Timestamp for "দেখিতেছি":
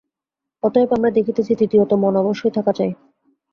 1.09-1.51